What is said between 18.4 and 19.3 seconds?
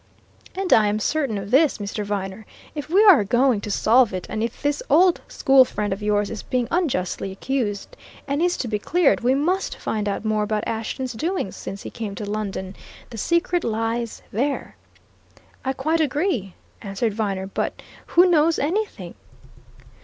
anything?"